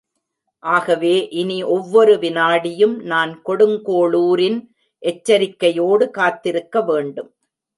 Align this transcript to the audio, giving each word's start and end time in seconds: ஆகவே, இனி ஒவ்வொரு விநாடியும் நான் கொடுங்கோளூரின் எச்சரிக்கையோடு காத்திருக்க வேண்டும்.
ஆகவே, 0.63 1.29
இனி 1.29 1.63
ஒவ்வொரு 1.63 2.13
விநாடியும் 2.15 2.95
நான் 3.01 3.41
கொடுங்கோளூரின் 3.45 4.57
எச்சரிக்கையோடு 5.03 6.11
காத்திருக்க 6.11 6.81
வேண்டும். 6.81 7.31